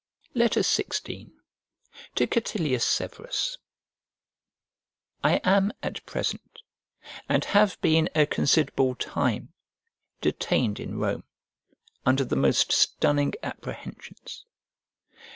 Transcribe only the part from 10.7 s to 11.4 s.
in Rome,